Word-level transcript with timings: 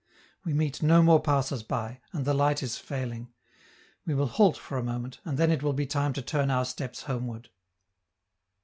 We 0.43 0.55
meet 0.55 0.81
no 0.81 1.03
more 1.03 1.21
passers 1.21 1.61
by, 1.61 1.99
and 2.11 2.25
the 2.25 2.33
light 2.33 2.63
is 2.63 2.75
failing. 2.75 3.31
We 4.03 4.15
will 4.15 4.25
halt 4.25 4.57
for 4.57 4.79
a 4.79 4.83
moment, 4.83 5.19
and 5.25 5.37
then 5.37 5.51
it 5.51 5.61
will 5.61 5.73
be 5.73 5.85
time 5.85 6.13
to 6.13 6.23
turn 6.23 6.49
our 6.49 6.65
steps 6.65 7.03
homeward. 7.03 7.49